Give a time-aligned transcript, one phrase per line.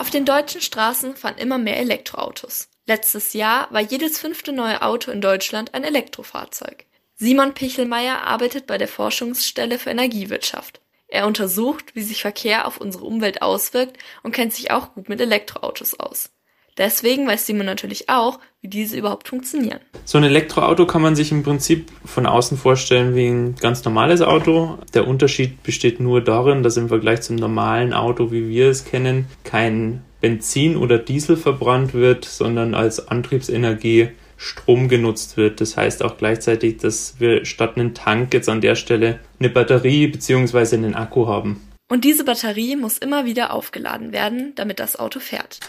[0.00, 2.70] Auf den deutschen Straßen fahren immer mehr Elektroautos.
[2.86, 6.86] Letztes Jahr war jedes fünfte neue Auto in Deutschland ein Elektrofahrzeug.
[7.16, 10.80] Simon Pichelmeier arbeitet bei der Forschungsstelle für Energiewirtschaft.
[11.06, 15.20] Er untersucht, wie sich Verkehr auf unsere Umwelt auswirkt und kennt sich auch gut mit
[15.20, 16.30] Elektroautos aus.
[16.78, 19.80] Deswegen weiß Simon natürlich auch, wie diese überhaupt funktionieren.
[20.04, 24.22] So ein Elektroauto kann man sich im Prinzip von außen vorstellen wie ein ganz normales
[24.22, 24.78] Auto.
[24.94, 29.26] Der Unterschied besteht nur darin, dass im Vergleich zum normalen Auto, wie wir es kennen,
[29.44, 35.60] kein Benzin oder Diesel verbrannt wird, sondern als Antriebsenergie Strom genutzt wird.
[35.60, 40.06] Das heißt auch gleichzeitig, dass wir statt einen Tank jetzt an der Stelle eine Batterie
[40.06, 40.76] bzw.
[40.76, 41.60] einen Akku haben.
[41.90, 45.60] Und diese Batterie muss immer wieder aufgeladen werden, damit das Auto fährt.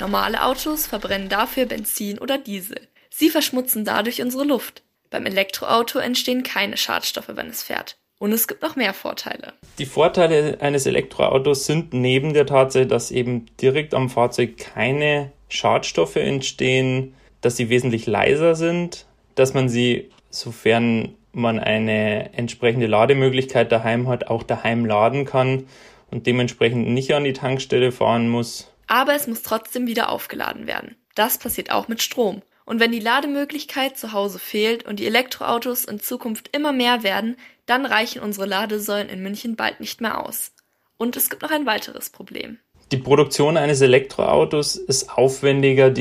[0.00, 2.80] Normale Autos verbrennen dafür Benzin oder Diesel.
[3.10, 4.82] Sie verschmutzen dadurch unsere Luft.
[5.10, 7.96] Beim Elektroauto entstehen keine Schadstoffe, wenn es fährt.
[8.20, 9.54] Und es gibt noch mehr Vorteile.
[9.78, 16.16] Die Vorteile eines Elektroautos sind neben der Tatsache, dass eben direkt am Fahrzeug keine Schadstoffe
[16.16, 24.08] entstehen, dass sie wesentlich leiser sind, dass man sie, sofern man eine entsprechende Lademöglichkeit daheim
[24.08, 25.66] hat, auch daheim laden kann
[26.10, 28.72] und dementsprechend nicht an die Tankstelle fahren muss.
[28.88, 30.96] Aber es muss trotzdem wieder aufgeladen werden.
[31.14, 32.42] Das passiert auch mit Strom.
[32.64, 37.36] Und wenn die Lademöglichkeit zu Hause fehlt und die Elektroautos in Zukunft immer mehr werden,
[37.66, 40.52] dann reichen unsere Ladesäulen in München bald nicht mehr aus.
[40.96, 42.58] Und es gibt noch ein weiteres Problem.
[42.90, 45.92] Die Produktion eines Elektroautos ist aufwendiger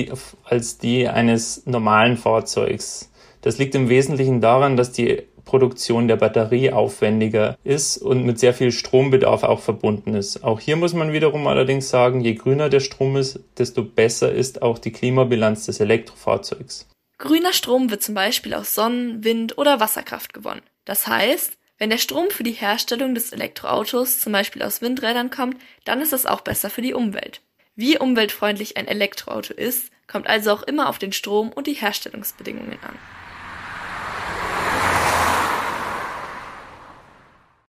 [0.44, 3.12] als die eines normalen Fahrzeugs.
[3.42, 8.54] Das liegt im Wesentlichen daran, dass die Produktion der Batterie aufwendiger ist und mit sehr
[8.54, 10.44] viel Strombedarf auch verbunden ist.
[10.44, 14.62] Auch hier muss man wiederum allerdings sagen, je grüner der Strom ist, desto besser ist
[14.62, 16.88] auch die Klimabilanz des Elektrofahrzeugs.
[17.18, 20.62] Grüner Strom wird zum Beispiel aus Sonnen-, Wind- oder Wasserkraft gewonnen.
[20.86, 25.58] Das heißt, wenn der Strom für die Herstellung des Elektroautos zum Beispiel aus Windrädern kommt,
[25.86, 27.42] dann ist das auch besser für die Umwelt.
[27.76, 32.80] Wie umweltfreundlich ein Elektroauto ist, kommt also auch immer auf den Strom und die Herstellungsbedingungen
[32.82, 33.17] an.